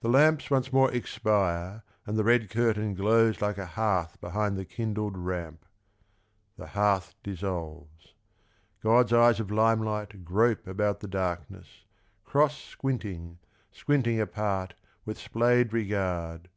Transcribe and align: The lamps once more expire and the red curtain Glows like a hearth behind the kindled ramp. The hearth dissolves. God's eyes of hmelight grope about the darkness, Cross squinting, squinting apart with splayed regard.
The 0.00 0.10
lamps 0.10 0.50
once 0.50 0.70
more 0.70 0.92
expire 0.92 1.82
and 2.04 2.18
the 2.18 2.24
red 2.24 2.50
curtain 2.50 2.92
Glows 2.92 3.40
like 3.40 3.56
a 3.56 3.64
hearth 3.64 4.20
behind 4.20 4.54
the 4.58 4.66
kindled 4.66 5.16
ramp. 5.16 5.64
The 6.58 6.66
hearth 6.66 7.14
dissolves. 7.22 8.12
God's 8.82 9.14
eyes 9.14 9.40
of 9.40 9.48
hmelight 9.48 10.26
grope 10.26 10.66
about 10.66 11.00
the 11.00 11.08
darkness, 11.08 11.86
Cross 12.22 12.58
squinting, 12.64 13.38
squinting 13.72 14.20
apart 14.20 14.74
with 15.06 15.16
splayed 15.18 15.72
regard. 15.72 16.50